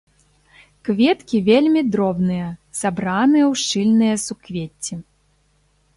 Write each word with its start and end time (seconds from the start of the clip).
Кветкі 0.87 1.41
вельмі 1.49 1.83
дробныя, 1.95 2.47
сабраныя 2.81 3.45
ў 3.51 3.63
шчыльныя 3.65 4.15
суквецці. 4.27 4.95